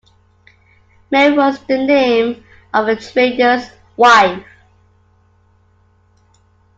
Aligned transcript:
Mary 1.11 1.37
was 1.37 1.59
the 1.67 1.77
name 1.77 2.43
of 2.73 2.87
a 2.87 2.95
trader's 2.95 3.69
wife. 3.95 4.43